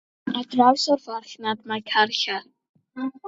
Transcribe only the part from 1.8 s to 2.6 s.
carchar.